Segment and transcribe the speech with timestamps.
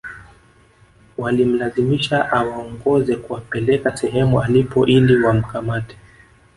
[1.17, 5.97] Walimlazimisha awaongoze kuwapeleka sehemu alipo ili wamkamate